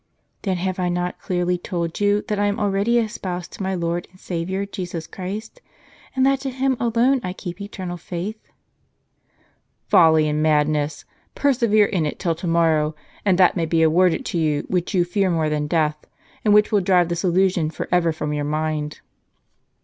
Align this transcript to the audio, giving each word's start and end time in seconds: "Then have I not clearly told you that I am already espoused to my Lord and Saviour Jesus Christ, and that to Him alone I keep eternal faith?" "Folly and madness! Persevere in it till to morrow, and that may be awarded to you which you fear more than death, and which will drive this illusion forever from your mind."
"Then 0.41 0.57
have 0.57 0.79
I 0.79 0.89
not 0.89 1.21
clearly 1.21 1.59
told 1.59 1.99
you 1.99 2.23
that 2.27 2.39
I 2.39 2.47
am 2.47 2.59
already 2.59 2.97
espoused 2.97 3.51
to 3.53 3.61
my 3.61 3.75
Lord 3.75 4.07
and 4.09 4.19
Saviour 4.19 4.65
Jesus 4.65 5.05
Christ, 5.05 5.61
and 6.15 6.25
that 6.25 6.39
to 6.39 6.49
Him 6.49 6.75
alone 6.79 7.21
I 7.23 7.33
keep 7.33 7.61
eternal 7.61 7.97
faith?" 7.97 8.39
"Folly 9.91 10.27
and 10.27 10.41
madness! 10.41 11.05
Persevere 11.35 11.85
in 11.85 12.07
it 12.07 12.17
till 12.17 12.33
to 12.33 12.47
morrow, 12.47 12.95
and 13.23 13.37
that 13.37 13.55
may 13.55 13.67
be 13.67 13.83
awarded 13.83 14.25
to 14.25 14.39
you 14.39 14.65
which 14.67 14.95
you 14.95 15.05
fear 15.05 15.29
more 15.29 15.49
than 15.49 15.67
death, 15.67 15.97
and 16.43 16.51
which 16.51 16.71
will 16.71 16.81
drive 16.81 17.09
this 17.09 17.23
illusion 17.23 17.69
forever 17.69 18.11
from 18.11 18.33
your 18.33 18.43
mind." 18.43 19.01